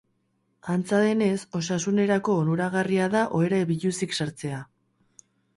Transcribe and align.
Antza 0.75 1.01
denez, 1.03 1.35
osasunerako 1.59 2.37
onuragarria 2.45 3.13
da 3.17 3.21
ohera 3.41 3.63
biluzik 3.73 4.21
sartzea. 4.23 4.67